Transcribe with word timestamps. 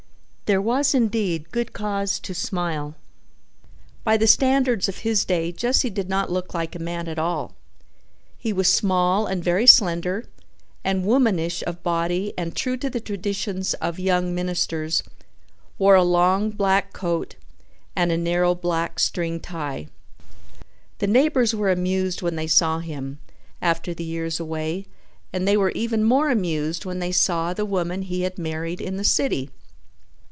There 0.51 0.61
was 0.61 0.93
indeed 0.93 1.49
good 1.53 1.71
cause 1.71 2.19
to 2.19 2.33
smile. 2.35 2.95
By 4.03 4.17
the 4.17 4.27
standards 4.27 4.89
of 4.89 4.97
his 4.97 5.23
day 5.23 5.53
Jesse 5.53 5.89
did 5.89 6.09
not 6.09 6.29
look 6.29 6.53
like 6.53 6.75
a 6.75 6.79
man 6.79 7.07
at 7.07 7.17
all. 7.17 7.55
He 8.37 8.51
was 8.51 8.67
small 8.67 9.27
and 9.27 9.41
very 9.41 9.65
slender 9.65 10.25
and 10.83 11.05
womanish 11.05 11.63
of 11.65 11.81
body 11.83 12.33
and, 12.37 12.53
true 12.53 12.75
to 12.75 12.89
the 12.89 12.99
traditions 12.99 13.75
of 13.75 13.97
young 13.97 14.35
ministers, 14.35 15.03
wore 15.77 15.95
a 15.95 16.03
long 16.03 16.49
black 16.49 16.91
coat 16.91 17.37
and 17.95 18.11
a 18.11 18.17
narrow 18.17 18.53
black 18.53 18.99
string 18.99 19.39
tie. 19.39 19.87
The 20.97 21.07
neighbors 21.07 21.55
were 21.55 21.71
amused 21.71 22.21
when 22.21 22.35
they 22.35 22.47
saw 22.47 22.79
him, 22.79 23.19
after 23.61 23.93
the 23.93 24.03
years 24.03 24.37
away, 24.37 24.85
and 25.31 25.47
they 25.47 25.55
were 25.55 25.71
even 25.71 26.03
more 26.03 26.29
amused 26.29 26.83
when 26.83 26.99
they 26.99 27.13
saw 27.13 27.53
the 27.53 27.63
woman 27.65 28.01
he 28.01 28.23
had 28.23 28.37
married 28.37 28.81
in 28.81 28.97
the 28.97 29.05
city. 29.05 29.49